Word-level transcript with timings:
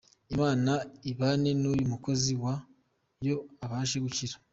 Imana 0.33 0.71
ibane 1.11 1.51
n’uyu 1.61 1.85
mukozi 1.91 2.33
wo 2.41 2.53
yo 3.27 3.35
abashe 3.65 3.97
gukira. 4.05 4.35